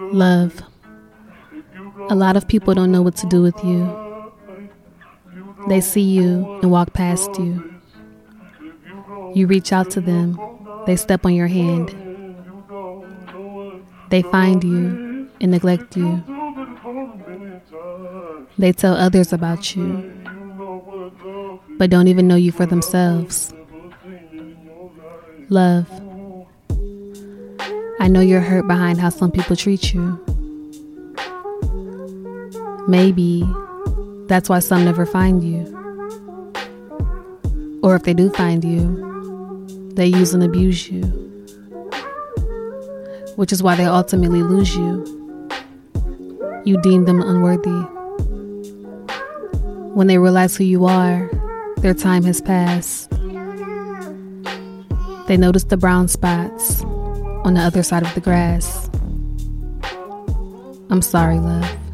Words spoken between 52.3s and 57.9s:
passed. They notice the brown spots on the other